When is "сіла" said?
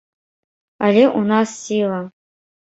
1.65-2.03